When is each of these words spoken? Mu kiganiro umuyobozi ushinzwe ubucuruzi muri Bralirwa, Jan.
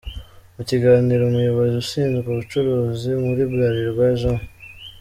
Mu 0.55 0.61
kiganiro 0.69 1.21
umuyobozi 1.25 1.75
ushinzwe 1.83 2.25
ubucuruzi 2.29 3.09
muri 3.23 3.41
Bralirwa, 3.51 4.05
Jan. 4.19 4.39